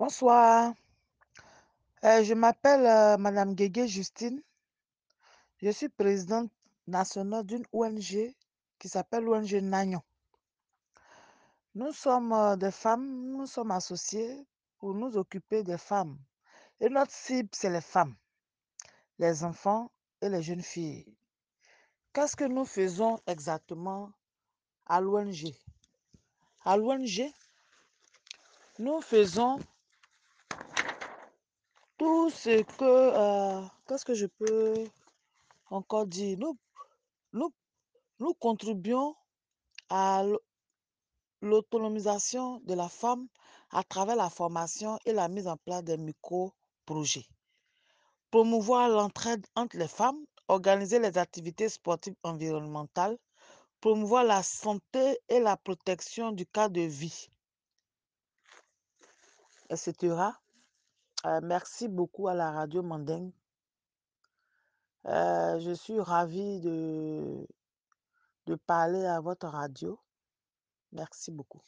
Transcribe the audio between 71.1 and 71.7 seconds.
beaucoup.